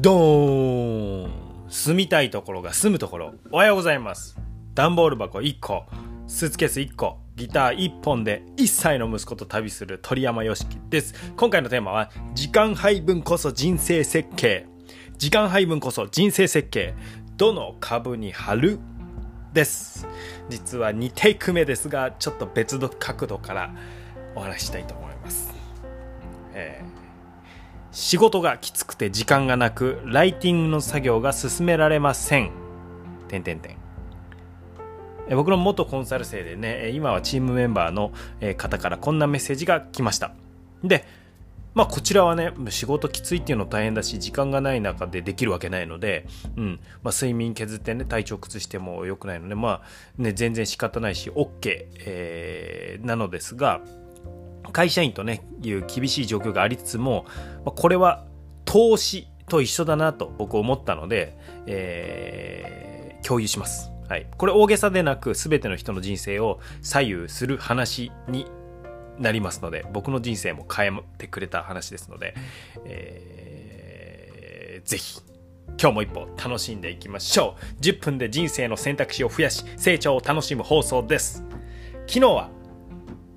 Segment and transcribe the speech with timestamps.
[0.00, 1.30] ドーン
[1.68, 3.34] 住みたいところが住むところ。
[3.50, 4.38] おはようございます。
[4.72, 5.86] 段ボール箱1個、
[6.28, 11.32] スーツケース1個、ギター1本で1歳の息子と旅する鳥山よしきです。
[11.36, 14.66] 今回のテーマは、時間配分こそ人生設計。
[15.16, 16.94] 時間配分こそ人生設計。
[17.36, 18.78] どの株に貼る？
[19.52, 20.06] です。
[20.48, 23.74] 実は2テイク目ですが、ちょっと別の角度から
[24.36, 25.52] お話したいと思います。
[26.54, 26.97] えー
[27.98, 32.52] 仕事がきつくて時間がなく、ライティングの作業が進められません。
[33.26, 33.76] てんてんてん。
[35.34, 38.12] 僕の元コンサル生でね、今はチームメンバーの
[38.56, 40.30] 方からこんなメッセージが来ました。
[40.84, 41.04] で、
[41.74, 46.24] まあこちらはね、仕事きついっていうの大変だし、時間がない中でできるわけないので、
[46.56, 53.80] うん、まあ睡眠削ってね、体調崩しても良くないので、まあね、全然仕方ないし、OK、えー、なのですが、
[54.72, 57.26] 会社員とね、いう厳しい状況がありつつも、
[57.64, 58.24] これは
[58.64, 63.90] 投資と一緒だなと僕思ったので、えー、共有します。
[64.08, 64.26] はい。
[64.36, 68.46] これ大げさでなく、全ての人の人生を左右する話に
[69.18, 72.34] なりますので、僕の人生も変えてくれた話ですので、
[72.84, 75.20] えー、ぜひ、
[75.80, 77.80] 今日も一歩楽しんでいきましょう。
[77.82, 81.44] 10分で人生の選択肢を増やし、成長を楽しむ放送です。
[82.06, 82.50] 昨日は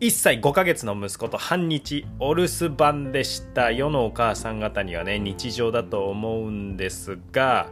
[0.01, 3.69] 1歳5ヶ月の息子と半日お留守番でした。
[3.69, 7.69] 世のお母さん方にはね日常だと思うんですが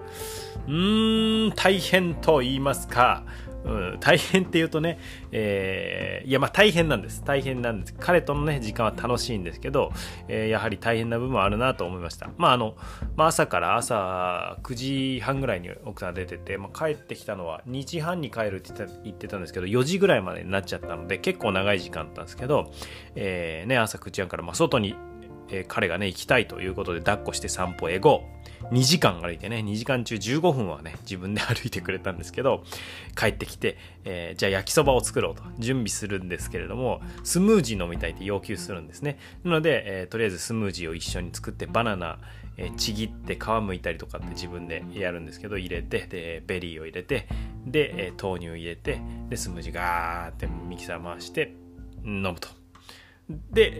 [0.67, 3.23] うーん大変と言いますか
[3.65, 4.99] うん、大変って言うとね、
[5.31, 7.23] えー、いやまあ大変なんです。
[7.23, 7.95] 大変なんです。
[7.99, 9.91] 彼とのね時間は楽しいんですけど、
[10.27, 12.29] えー、やはり大変な部分はあるなと思いました。
[12.37, 12.75] まああの、
[13.15, 22.71] まあ、朝から朝9時半ぐらいに奥さん出てて、まあ、帰ってきたのは2時半に帰るって言ってたんですけど4時ぐらいまでになっちゃったので結構長い時間だったんですけど、
[23.15, 24.95] えーね、朝9時半からまあ外に
[25.51, 28.39] えー、彼がね、行きたいということで抱っこして散歩へゴー。
[28.71, 32.63] 2時間歩いてね、2時間中15分はね、自分で歩いてくれたんですけど、
[33.17, 39.17] 帰ってきて、えー、じゃあ焼きそばを作ろうと準備するんですけれども、スムージー飲みたいって要求するんですね。
[39.43, 42.19] なので、えー、とりあえずスムージーを一緒に作って、バナナ、
[42.57, 47.27] えー、ちぎって皮むいたりとかって自分でやるんですけど、入れて、で、ベリーを入れて、
[47.65, 48.99] で、え豆乳入れて、
[49.29, 51.55] で、スムージーガーってミキサー回して、
[52.03, 52.58] 飲むと。
[53.29, 53.71] で、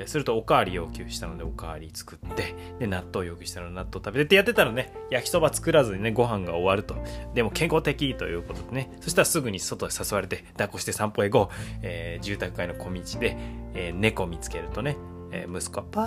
[0.00, 6.96] えー、するとおかわり要求したのでおかわり作って、で、納豆要求したので納豆食べてってやってたらね、焼きそば作らずにね、ご飯が終わると。
[7.34, 11.54] でも健康的ということでね、そしたらすぐに外へ誘われて、抱っこして散歩へ行こう。
[11.82, 13.36] えー、住宅街の小道で、
[13.74, 14.96] えー、猫見つけるとね、
[15.32, 16.02] えー、息子はパ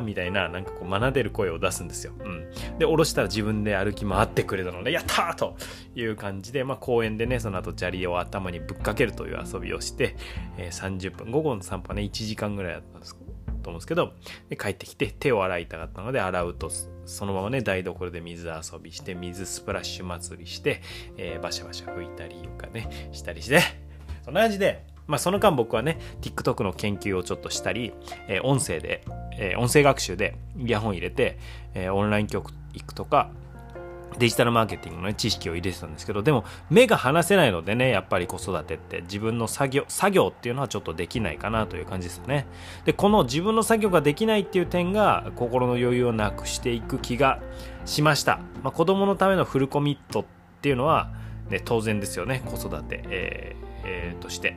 [0.00, 2.12] ーみたいな、なんかこう、学でる声を出すんですよ。
[2.18, 2.50] うん。
[2.78, 5.56] で、下ろしたら自分で歩き回ってくれたので、やったーと
[5.94, 10.16] いう感じで、まあ、公園でね、その後、砂利を頭にぶっかけるという遊びをして、
[10.58, 13.16] えー、30分、午後の散歩はね、1時間ぐらいだったんです
[13.66, 14.12] と思うんですけど、
[14.48, 16.70] で帰ってきて手を洗いたかったので洗うと、
[17.04, 20.82] そのままね、台所で水遊びして、水スプラッシュ祭りして、
[21.16, 23.60] えー、バシャバシャ拭いたりとかね、したりして、
[24.24, 27.92] そんな感じで、まあ、その間僕はね、TikTok の研究をちょっとしたり、
[28.28, 29.04] えー、音声で、
[29.38, 31.38] えー、音声学習でイヤホン入れて、
[31.74, 33.30] えー、オンライン教育行くとか、
[34.18, 42.46] デジタルマーケティングの、ね、知識を入れてたんですけど、でも目が離せないのでね、やっぱり子育てって自分の作業、作業っていうのはちょっとできないかなという感じですよね。
[42.84, 47.40] で、この自分の作業ができないっていう点が心の余裕をなくしていく気が
[47.84, 48.40] しました。
[48.62, 50.24] まあ、子供のためのフルコミットっ
[50.62, 51.10] ていうのは、
[51.50, 53.02] ね、当然ですよね、子育て。
[53.08, 54.56] えーえー、として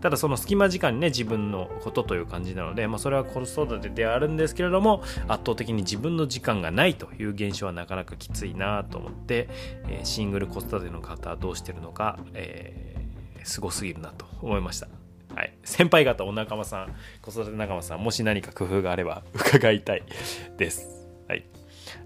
[0.00, 9.48] ただその隙間時間にね自分のことという感じなので、まあ、それは子育てであるんですけれども圧倒的に自分の時間がないという現象はなかなかきついなと思って、
[9.88, 14.88] えー、シングル子育ての方はどうしてるのか、えー、すごすぎるなと思いました。
[15.34, 20.02] はい、先輩方お仲間さん子育て仲間さんもし何か工夫があれば 伺いたい
[20.56, 21.08] です。
[21.28, 21.44] はい、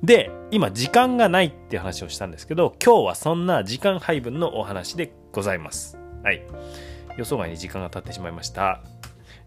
[0.03, 6.04] で今時間がないっていう話をしたんですけど今日はそんな時間配分のお話でございます。
[6.25, 6.43] はい。
[7.19, 8.81] 予想外に時間が経ってしまいました。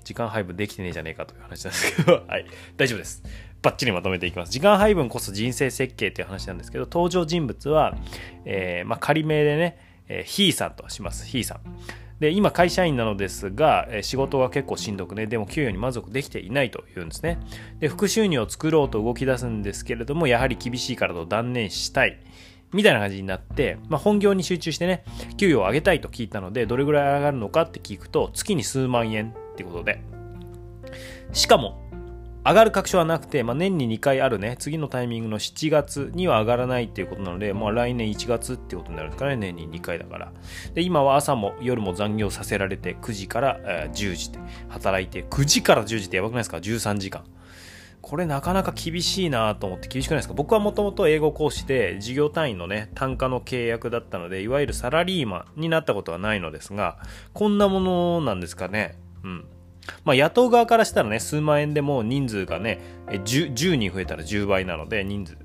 [0.03, 2.45] 時間配分できてねえじゃねえかという話なんですけど、 はい。
[2.77, 3.23] 大丈夫です。
[3.61, 4.51] バッチリまとめていきます。
[4.51, 7.97] 時間配分こそ人生設計っていう話なんですけど、登場人物は、
[8.45, 11.25] えー、まあ、仮名でね、えー、ヒーさんとします。
[11.25, 11.59] ヒーさん。
[12.19, 17.39] で、今会社員なのですが、仕事が結構しんどくね、でも給与に満足できていないというんですね。
[17.79, 22.19] で、副収入を作ろうと動き出すんですけれども、やはり厳しいからと断念したい。
[22.73, 25.03] みたいな感じになって、まあ、本業に集中してね、
[25.37, 30.01] 給与を上げたいと聞いたので、どれぐらい上がるのかって聞くと、月に数万円ってことで。
[31.31, 31.87] しかも、
[32.47, 40.31] 上がる確証はなくて、まあ、年に2回あるね、次のタイミングの7月には上がらないっていうことなので、まあ、来年1月ってことになるんですかね、年に2回だから。
[40.73, 43.59] で、今は朝も夜も残業させられて、9時から
[43.89, 47.25] 10時で働いて、9時から10時ってやばくないですか ?13 時間。
[48.07, 50.33] これなかなか厳しいなと思って厳しくないですか？
[50.33, 56.99] 僕はもともと英語講師で授業単位のね単価の契約だったのでいわゆるサラリーマンになったことはないのですが
[57.33, 58.97] こんなものなんですかね。
[59.23, 59.45] うん。
[60.03, 65.37] まあ、野党側からしたらね、数万円でも人数がね、10, 10人増えたら10倍なので、人数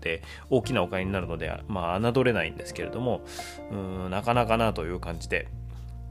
[0.00, 3.22] で大きなお金になるので、まあ、侮れないんですけれども、
[3.70, 3.74] う
[4.08, 5.46] んなかなかなという感じで、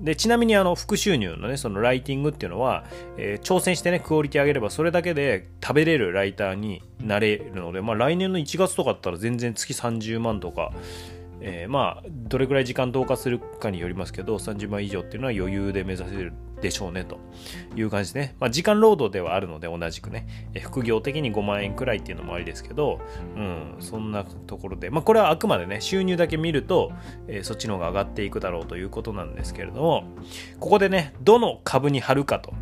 [0.03, 2.83] で、ちなみにあの、副収入のね、そのライティングっていうのは、
[3.17, 10.73] えー、挑戦してね、クオリティ上げれば、それだけで食べれるライターになれるので、まあ来年の1月とかだったら全然月30万とか、
[11.45, 16.31] えー、まあ、どれぐらい時間投下するかによりますけど、30万以上っていうのは余裕で目指せる
[16.61, 17.19] でしょうね、と
[17.75, 18.35] いう感じですね。
[18.39, 23.01] まあ、時間労働ではあるので、同じくね、えー、副業的に5万円くらいっていうのもありですけど、
[23.35, 26.93] うん、そんなところで、まあ、これはあくまでね、収入だけ見ると、
[27.27, 30.05] えー、そっちの方が上がっていくだろうということなんですけれども、
[30.61, 32.53] ここでね、どの株に貼るかと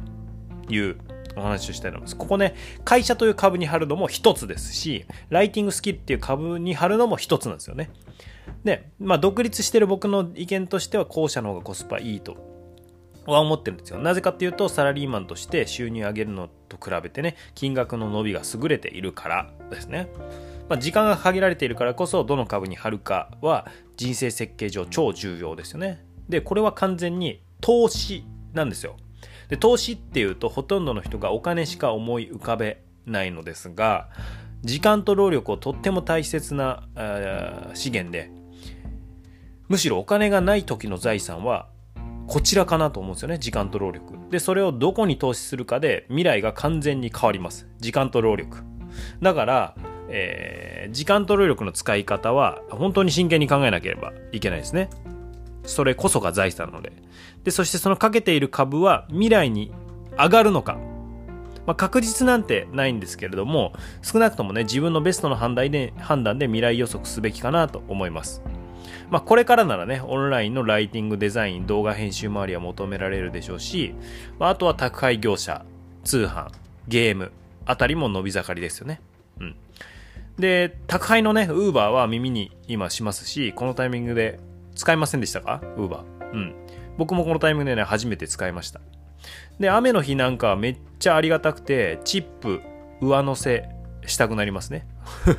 [0.69, 0.97] いう
[1.35, 2.15] お話をしたいと思います。
[2.17, 7.89] ここね、会社という株に貼るのも一つですし、ライティングスキルっていう株に貼るのも一つなんですよね。
[8.63, 12.37] で、まあ、独立してる僕の意見としては後者の方がコスパいいと
[13.25, 13.99] は思ってるんですよ。
[13.99, 20.09] なぜかっていうと、サラリーマンとして収入上げるのと比べてね、金額の伸びが優れているからですね。
[20.69, 23.67] まあ、時間が限られているからこそ、どの株に貼るかは
[23.97, 26.05] 人生設計上超重要ですよね。
[26.29, 28.95] で、これは完全に投資なんですよ。
[29.49, 34.09] で、投資っていうと、ほとんどの人がお金しか思い浮かべないのですが、
[34.63, 36.83] 時間と労力をとっても大切な
[37.73, 38.31] 資源で、
[39.69, 41.67] むしろお金がない時の財産は
[42.27, 44.15] こちらかなと思うんですよね時間と労力。
[44.29, 47.67] でそれをどこに投資するかで未来が完全に変わります。
[47.79, 48.63] 時間と労力。
[49.21, 49.75] だから、
[50.09, 54.89] えー、時間と労力の使い方は本当に真剣に考えなければいけないですね。
[55.63, 56.91] それこそが財産なので
[57.43, 59.71] でそしてそのかけている株は未来に
[60.17, 60.77] 上がるのか
[61.65, 68.41] まあ、確実なんてないんですけれども少なくともね自分のベストの判断で判断で未来予測すべきかなと思います
[69.09, 73.93] まあ、これからならね、オンラインのライティングデザイン、動画編集周りは求められるでしょうし、
[74.39, 75.65] まあ、あとは宅配業者、
[76.05, 76.47] 通販、
[76.87, 77.33] ゲーム
[77.65, 79.01] あたりも伸び盛りですよね。
[79.39, 79.55] うん。
[80.39, 84.39] で、宅配のね、ウーバーは耳に今しますし、このタイミングで
[84.75, 85.61] 使いませんでしたか？
[85.75, 86.31] ウーバー。
[86.31, 86.55] うん。
[86.97, 88.79] 僕もこのタイミングでね、初めて使いました。
[89.59, 92.61] で、雨の日なんかはめっちゃありがたくて、チップ、
[93.01, 93.69] 上乗せ
[94.05, 94.87] したくなりますね。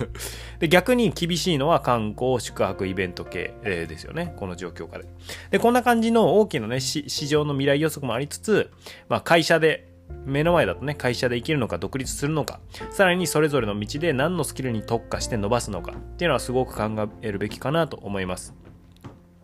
[0.59, 4.35] で逆に厳しいのは観光、宿泊、イベント系、えー、ですよね。
[4.37, 5.07] この状況下で。
[5.51, 8.71] で、こんな感じの大きなね、市場の未来予測もありつつ、
[9.09, 9.89] まあ、会社で、
[10.25, 16.91] 目の前だとね、会社で生きるのか、独立するのか、さらにそれぞれの道で何のスキルに特化して伸ばすのかっていうのはすごく考
[17.23, 18.55] えるべきかなと思います。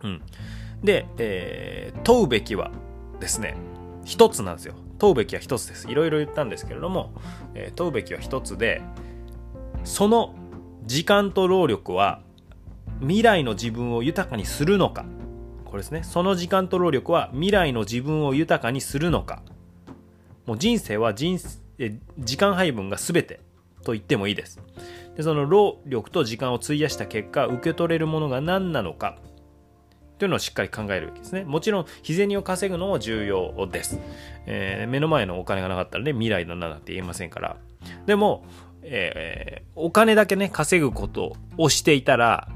[0.03, 0.21] うん。
[0.83, 2.71] で、えー、問うべきは
[3.19, 3.55] ですね、
[4.05, 4.75] 一つなんですよ。
[4.97, 5.89] 問うべきは一つです。
[5.89, 7.13] いろいろ言ったんですけれども、
[7.53, 8.81] えー、問うべきは一つで、
[9.83, 10.35] その
[10.85, 12.21] 時間と労力は
[13.01, 15.05] 未来の自分を豊かにするのか。
[15.65, 16.03] これですね。
[16.03, 19.43] その時間と労力は未来の自分を豊かにするのか。
[20.45, 21.39] もう人生は人
[22.17, 23.39] 時間配分が全て
[23.83, 24.59] と言ってもいいです。
[25.15, 29.17] でその労力と時間を費やした結果受け取れるものが何なのか。
[30.19, 31.45] というのをしっかり考えるわけですね。
[31.45, 33.99] もちろん、日銭を稼ぐのも重要です。
[34.45, 37.55] えー、目の前のお金がなかったらね、未来だなんて言えませんから。
[38.05, 38.45] でも、
[38.83, 42.49] えー、お金だけね、稼ぐことをしていたら、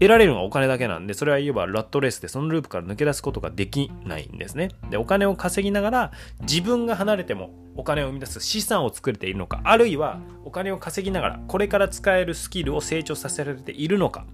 [0.00, 4.70] 得られるのはお金だけなんで、それは言えばラットレースでそのループから抜け出すことができないんですね。
[4.90, 14.26] で、お金を稼ぎながら自分が離れてもお金を生み出す資産を作れているのか、あるいはお金を稼ぎながらこれから使えるスキルを成長させられているのか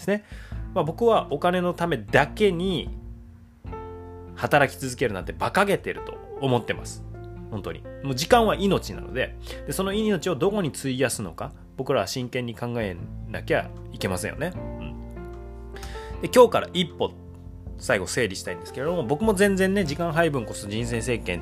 [0.00, 0.24] ですね。
[0.74, 2.90] まあ、僕はお金のためだけに
[4.34, 7.04] 働き続けるなんて馬鹿げてると思ってます。
[7.50, 7.82] 本当に。
[8.02, 12.96] もう時間は命なのでで、その命をどこに費やすのか、僕らは真剣に考え
[13.28, 14.52] なきゃいけませんよね。
[14.56, 17.12] うん、で今日から一歩、
[17.78, 21.40] 最後整理したいんですけれども、僕も全然ね、時間配分こそ人生設計、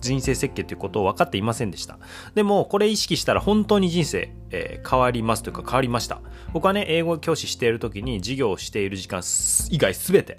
[0.00, 1.98] 人生設計ということを分かっていませんでした。
[2.34, 6.20] でも、これ意識したら本当に人生、えー、変わりますというか変わりました。
[6.52, 9.22] 僕はね、英語教師している時に授業をしている時間
[9.70, 10.38] 以外すべて、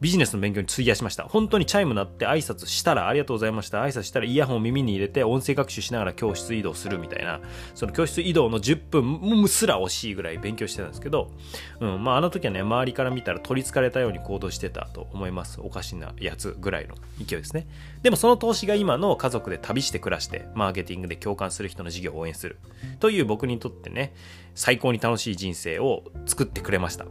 [0.00, 1.24] ビジネスの勉強に費やしました。
[1.24, 3.82] 本当にチャイム鳴って挨拶したらありがとうございました。
[3.82, 7.40] 挨拶したらイヤホンを耳に入れて音声学習しながら教室移動するみたいな、
[7.74, 11.32] その教室移動の10分すら惜しいぐらい勉強してたんですけど、
[11.80, 15.60] うん、まああの時はね、周りから見たら取りつかれたように行動してたと思います。
[15.60, 17.66] おかしなやつぐらいの勢いですね。
[18.02, 22.58] でもその投資が今の家族で旅して暮らして、マーケティングで共感する人の事業を応援する。
[23.00, 24.14] という僕にとってね、
[24.54, 27.06] 最高に楽しい人生を作ってくれました。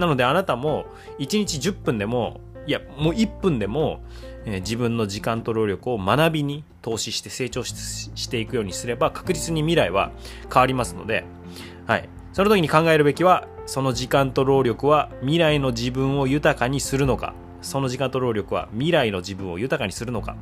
[0.00, 0.86] なのであなたも
[1.18, 4.00] 1日10分でもいや、もう1分でも、
[4.44, 7.74] えー自分の時間と労力を学びに投資して成長し
[8.14, 10.12] していくようにすれば確実に未来は
[10.52, 11.24] 変わりますので、
[11.86, 12.08] はい。
[12.32, 20.36] その時に考えるべきは、その時間と労力は未来の自分を豊かにするのか、その時間と労力は未来の自分を豊かにするのか、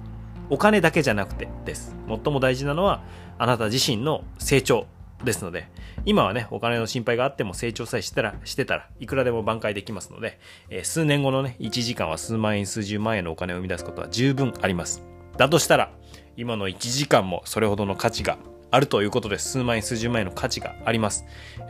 [0.51, 1.97] お金だけじゃなくてです。
[2.09, 3.03] 最も大事なのは、
[3.39, 4.87] あなた自身の成長
[5.25, 5.69] ですので、
[6.05, 10.39] 今はね、お金の心配があっても成長さえしてたら、してたらいくらでも挽回できますので、
[10.71, 15.03] えー数年後のね、1時間は数万円、数十万円のお金を生み出すことは十分あります。
[15.37, 15.91] だとしたら、
[16.37, 18.39] 今の1時間もそれほどの価値が
[18.71, 19.39] あるということで。
[19.39, 21.25] 数万円、数十万円の価値があります。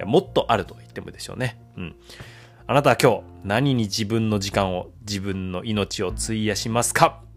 [0.05, 1.61] もっとあると言ってもでしょうね。
[1.76, 1.97] うん。
[2.67, 7.27] あなたは今日、何に自分の時間を、自分の命を費やしますか？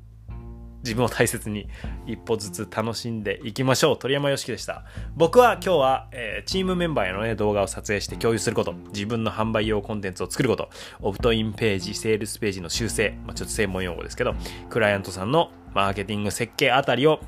[0.84, 1.68] 自分を大切に
[2.06, 4.00] 一歩ずつ楽しんでいきましょう。
[4.00, 4.84] 鳥山よしきでした。
[5.16, 10.70] 僕は今日は、えーチームメンバーへのね、動画を撮影して共有すること、自分の販売用コンテンツを作ること、
[11.02, 14.34] オプトインページ、セールスページの修正、まあ、ちょっと専門用語ですけど、
[14.70, 17.20] クライアントさんのマーケティング設計あたりを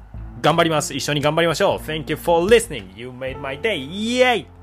[0.41, 0.93] 頑張ります。
[0.93, 1.77] 一緒に頑張りましょう。
[1.85, 2.97] Thank you for listening.
[2.97, 3.89] You made my day.
[3.89, 4.62] Yay!